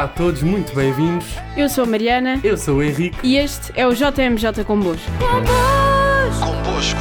[0.00, 1.26] Olá a todos, muito bem-vindos.
[1.54, 3.18] Eu sou a Mariana Eu sou o Henrique.
[3.22, 5.04] e este é o JMJ Convosco.
[6.40, 6.98] Convosco.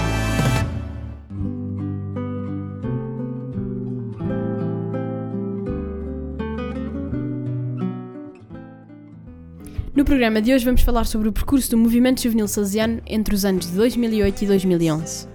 [9.95, 13.45] No programa de hoje vamos falar sobre o percurso do movimento juvenil salesiano entre os
[13.45, 15.25] anos de 2008 e 2011.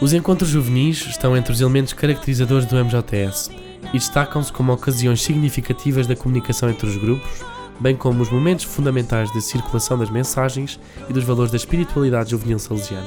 [0.00, 6.06] Os encontros juvenis estão entre os elementos caracterizadores do MJS e destacam-se como ocasiões significativas
[6.06, 7.44] da comunicação entre os grupos,
[7.80, 12.58] bem como os momentos fundamentais da circulação das mensagens e dos valores da espiritualidade juvenil
[12.58, 13.06] salesiana.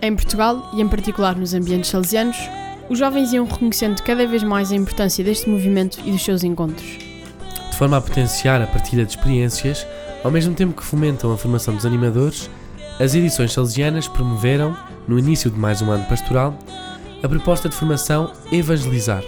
[0.00, 2.36] Em Portugal, e em particular nos ambientes salesianos,
[2.88, 6.86] os jovens iam reconhecendo cada vez mais a importância deste movimento e dos seus encontros.
[7.70, 9.86] De forma a potenciar a partilha de experiências,
[10.24, 12.50] ao mesmo tempo que fomentam a formação dos animadores,
[12.98, 16.58] as edições salesianas promoveram, no início de mais um ano pastoral,
[17.22, 19.22] a proposta de formação Evangelizar.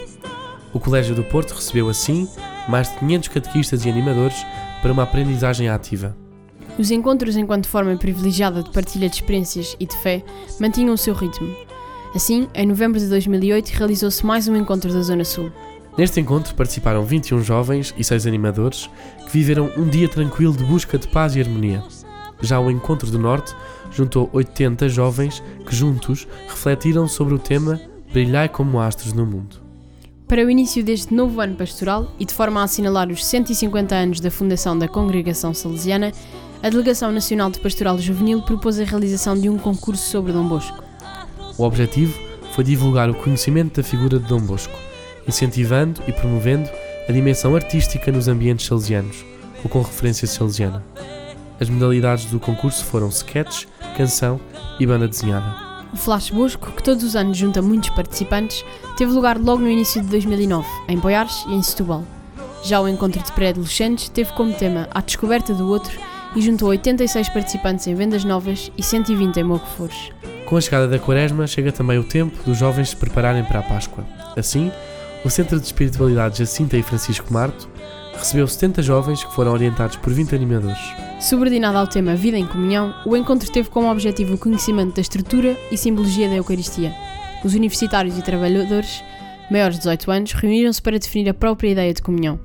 [0.73, 2.29] O Colégio do Porto recebeu assim
[2.69, 4.47] mais de 500 catequistas e animadores
[4.81, 6.17] para uma aprendizagem ativa.
[6.79, 10.23] Os encontros, enquanto forma privilegiada de partilha de experiências e de fé,
[10.61, 11.55] mantinham o seu ritmo.
[12.15, 15.51] Assim, em novembro de 2008, realizou-se mais um encontro da Zona Sul.
[15.99, 18.89] Neste encontro participaram 21 jovens e 6 animadores
[19.27, 21.83] que viveram um dia tranquilo de busca de paz e harmonia.
[22.41, 23.55] Já o Encontro do Norte
[23.91, 27.81] juntou 80 jovens que juntos refletiram sobre o tema
[28.13, 29.70] Brilhai como astros no mundo.
[30.31, 34.21] Para o início deste novo ano pastoral e de forma a assinalar os 150 anos
[34.21, 36.13] da fundação da Congregação Salesiana,
[36.63, 40.85] a Delegação Nacional de Pastoral Juvenil propôs a realização de um concurso sobre Dom Bosco.
[41.59, 42.17] O objetivo
[42.53, 44.79] foi divulgar o conhecimento da figura de Dom Bosco,
[45.27, 46.71] incentivando e promovendo
[47.09, 49.25] a dimensão artística nos ambientes salesianos,
[49.65, 50.85] ou com referência salesiana.
[51.59, 53.65] As modalidades do concurso foram sketch,
[53.97, 54.41] canção
[54.79, 55.70] e banda desenhada.
[55.93, 58.65] O Flash Bosco, que todos os anos junta muitos participantes,
[58.97, 62.05] teve lugar logo no início de 2009, em Poiares e em Setúbal.
[62.63, 65.99] Já o encontro de pré-adolescentes teve como tema a descoberta do outro
[66.37, 70.11] e juntou 86 participantes em vendas novas e 120 em Mocofores.
[70.47, 73.63] Com a chegada da Quaresma, chega também o tempo dos jovens se prepararem para a
[73.63, 74.05] Páscoa.
[74.37, 74.71] Assim,
[75.25, 77.69] o Centro de Espiritualidade Jacinta e Francisco Marto
[78.15, 80.79] recebeu 70 jovens que foram orientados por 20 animadores.
[81.21, 85.57] Subordinado ao tema Vida em Comunhão, o encontro teve como objetivo o conhecimento da estrutura
[85.71, 86.95] e simbologia da Eucaristia.
[87.45, 89.03] Os universitários e trabalhadores,
[89.51, 92.39] maiores de 18 anos, reuniram-se para definir a própria ideia de comunhão.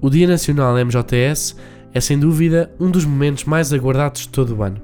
[0.00, 1.56] O Dia Nacional MJS
[1.92, 4.80] é sem dúvida um dos momentos mais aguardados de todo o ano.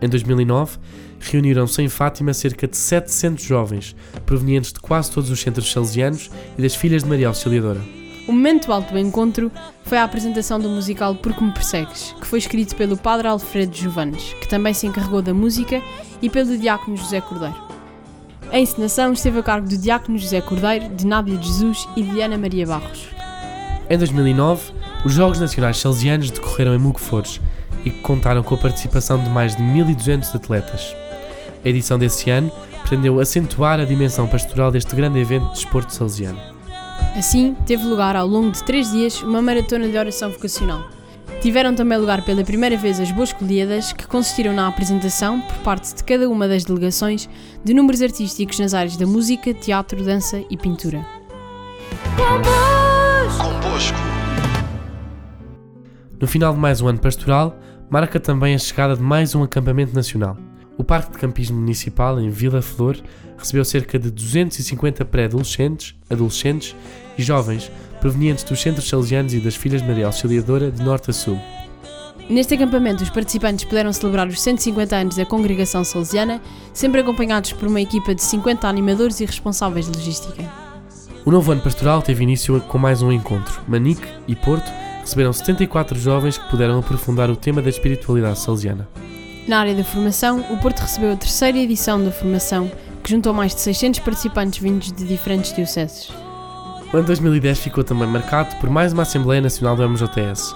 [0.00, 0.78] Em 2009,
[1.20, 6.62] reuniram-se em Fátima cerca de 700 jovens, provenientes de quase todos os centros salesianos e
[6.62, 7.80] das filhas de Maria Auxiliadora.
[8.28, 9.52] O momento alto do encontro
[9.84, 14.34] foi a apresentação do musical Porque Me Persegues, que foi escrito pelo Padre Alfredo Jovanes,
[14.40, 15.80] que também se encarregou da música,
[16.20, 17.54] e pelo Diácono José Cordeiro.
[18.50, 22.36] A encenação esteve a cargo do Diácono José Cordeiro, de Nádia Jesus e de Ana
[22.36, 23.06] Maria Barros.
[23.88, 24.72] Em 2009,
[25.04, 27.40] os Jogos Nacionais Salesianos decorreram em Mugfores
[27.84, 30.96] e contaram com a participação de mais de 1.200 atletas.
[31.64, 32.50] A edição desse ano
[32.80, 36.55] pretendeu acentuar a dimensão pastoral deste grande evento de desporto salesiano.
[37.16, 40.86] Assim, teve lugar ao longo de três dias uma maratona de oração vocacional.
[41.40, 46.04] Tiveram também lugar pela primeira vez as Boscolíadas, que consistiram na apresentação, por parte de
[46.04, 47.26] cada uma das delegações,
[47.64, 51.06] de números artísticos nas áreas da música, teatro, dança e pintura.
[52.16, 53.96] Convosco.
[56.20, 59.94] No final de mais um ano pastoral, marca também a chegada de mais um acampamento
[59.94, 60.36] nacional.
[60.78, 62.96] O Parque de Campismo Municipal, em Vila Flor,
[63.38, 66.76] recebeu cerca de 250 pré-adolescentes, adolescentes
[67.16, 67.70] e jovens
[68.00, 71.40] provenientes dos centros salesianos e das Filhas Maria Auxiliadora de norte a sul.
[72.28, 76.42] Neste acampamento, os participantes puderam celebrar os 150 anos da Congregação Salesiana,
[76.72, 80.42] sempre acompanhados por uma equipa de 50 animadores e responsáveis de logística.
[81.24, 83.60] O novo ano pastoral teve início com mais um encontro.
[83.66, 84.70] Manique e Porto
[85.00, 88.88] receberam 74 jovens que puderam aprofundar o tema da espiritualidade salesiana.
[89.48, 92.68] Na área da formação, o Porto recebeu a terceira edição da formação,
[93.04, 96.10] que juntou mais de 600 participantes vindos de diferentes dioceses.
[96.92, 100.52] O ano 2010 ficou também marcado por mais uma Assembleia Nacional do MJS,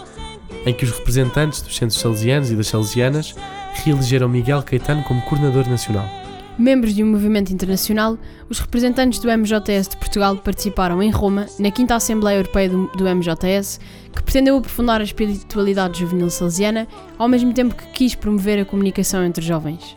[0.66, 3.37] em que os representantes dos centros salesianos e das salesianas
[3.75, 6.19] reelegeram Miguel Caetano como coordenador nacional.
[6.60, 8.18] Membros de um movimento internacional,
[8.50, 13.04] os representantes do MJS de Portugal participaram em Roma, na 5 Assembleia Europeia do, do
[13.08, 13.80] MJS,
[14.14, 16.86] que pretendeu aprofundar a espiritualidade juvenil salesiana,
[17.16, 19.96] ao mesmo tempo que quis promover a comunicação entre jovens.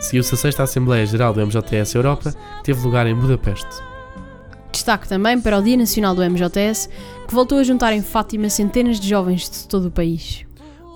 [0.00, 3.82] Seguiu-se a 6 Assembleia Geral do MJS Europa, que teve lugar em Budapeste.
[4.72, 6.88] Destaque também para o Dia Nacional do MJS,
[7.28, 10.46] que voltou a juntar em Fátima centenas de jovens de todo o país.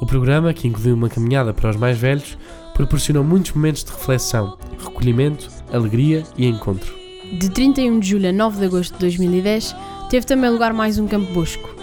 [0.01, 2.37] O programa, que incluiu uma caminhada para os mais velhos,
[2.77, 6.95] proporcionou muitos momentos de reflexão, recolhimento, alegria e encontro.
[7.33, 9.75] De 31 de julho a 9 de agosto de 2010,
[10.11, 11.75] teve também lugar mais um Campo Bosco.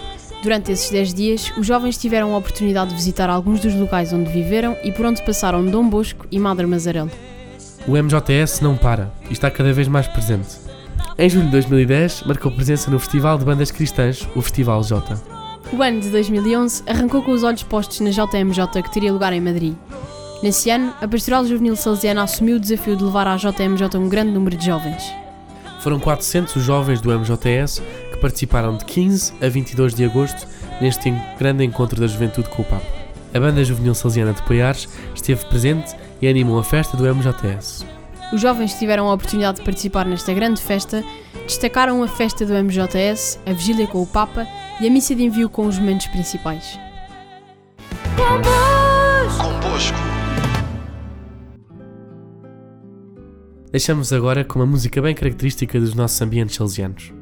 [0.42, 4.30] Durante esses 10 dias, os jovens tiveram a oportunidade de visitar alguns dos locais onde
[4.30, 7.10] viveram e por onde passaram Dom Bosco e Madre Mazarelo.
[7.88, 10.56] O MJS não para e está cada vez mais presente.
[11.18, 15.14] Em julho de 2010, marcou presença no Festival de Bandas Cristãs, o Festival J.
[15.72, 19.40] O ano de 2011 arrancou com os olhos postos na JMJ que teria lugar em
[19.40, 19.74] Madrid.
[20.42, 24.32] Nesse ano, a Pastoral Juvenil Salesiana assumiu o desafio de levar à JMJ um grande
[24.32, 25.02] número de jovens.
[25.80, 30.46] Foram 400 os jovens do MJS que participaram de 15 a 22 de agosto
[30.80, 32.86] neste grande encontro da juventude com o Papa.
[33.32, 37.84] A banda juvenil salesiana de Poiares esteve presente e animou a festa do MJS.
[38.32, 41.04] Os jovens que tiveram a oportunidade de participar nesta grande festa
[41.46, 44.46] destacaram a festa do MJS, a vigília com o Papa
[44.80, 46.78] e a missa de envio com os momentos principais.
[53.74, 57.12] Deixamos agora com uma música bem característica dos nossos ambientes salesianos.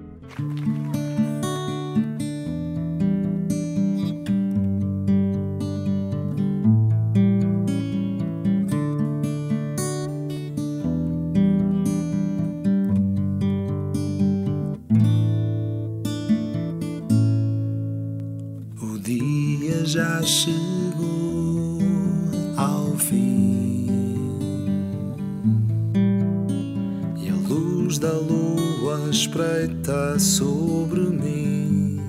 [18.78, 21.78] O dia já chegou
[22.58, 23.51] ao fim
[28.02, 32.00] da lua espreita sobre mim.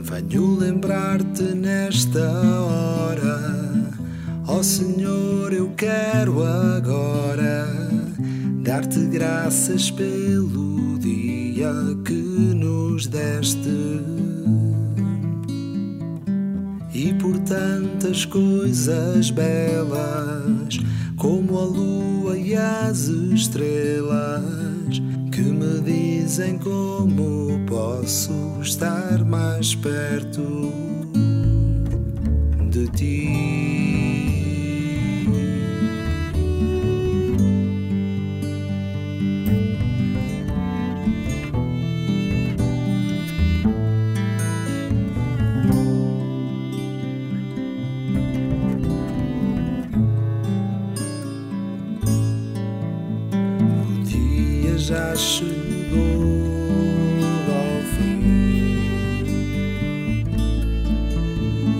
[0.00, 3.90] Venho lembrar-te nesta hora,
[4.46, 7.66] ó Senhor, eu quero agora
[8.62, 11.72] dar-te graças pelo dia
[12.04, 14.27] que nos deste
[17.98, 20.78] tantas coisas belas
[21.16, 25.02] como a lua e as estrelas
[25.32, 30.72] que me dizem como posso estar mais perto
[32.70, 33.57] de ti.
[54.88, 55.52] Já chegou
[57.46, 58.22] ao fim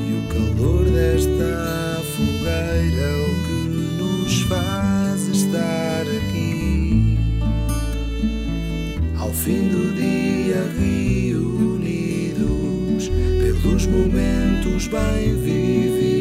[0.04, 3.60] e o calor desta fogueira é o que
[3.96, 7.16] nos faz estar aqui.
[9.18, 11.88] Ao fim do dia reunidos
[13.08, 16.17] pelos momentos bem vividos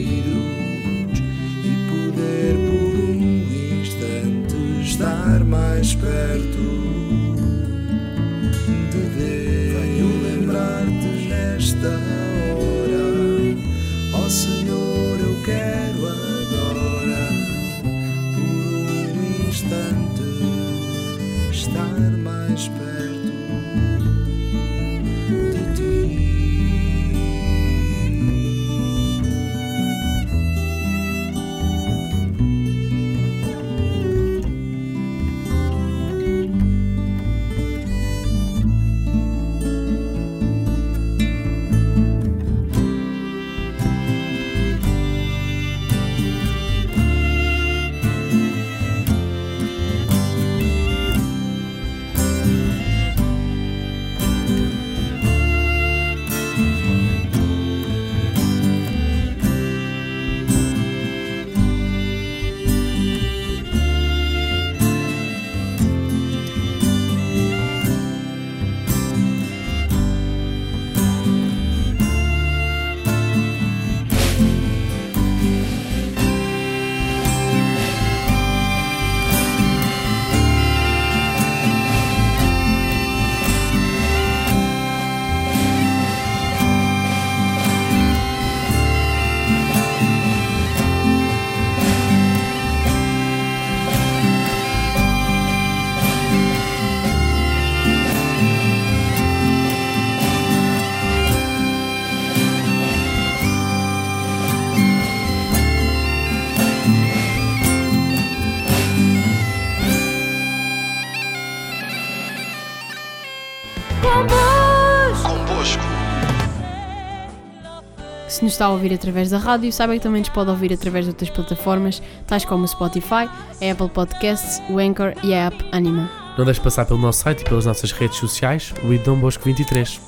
[118.37, 121.05] Se nos está a ouvir através da rádio, saiba que também nos pode ouvir através
[121.05, 123.27] de outras plataformas, tais como o Spotify,
[123.59, 126.07] a Apple Podcasts, o Anchor e a app Anima.
[126.37, 129.99] Não deixes passar pelo nosso site e pelas nossas redes sociais, o Dom Bosco 23.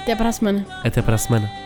[0.00, 0.64] Até para a semana.
[0.84, 1.61] Até para a semana.